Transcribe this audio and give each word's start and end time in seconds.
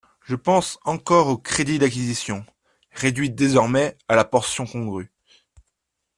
Je 0.25 0.33
pense 0.35 0.79
encore 0.83 1.27
aux 1.27 1.37
crédits 1.37 1.77
d’acquisition, 1.77 2.43
réduits 2.91 3.29
désormais 3.29 3.99
à 4.07 4.15
la 4.15 4.25
portion 4.25 4.65
congrue. 4.65 5.11